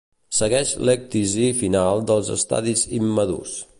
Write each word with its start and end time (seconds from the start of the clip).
Segueix 0.35 0.71
l'ècdisi 0.87 1.45
final 1.59 2.01
dels 2.13 2.33
estadis 2.37 2.87
immadurs. 3.03 3.55